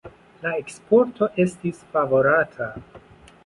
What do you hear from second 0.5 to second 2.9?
eksporto estis favorata.